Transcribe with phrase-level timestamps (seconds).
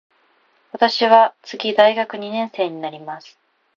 [0.71, 3.37] 私は次大学二年生になります。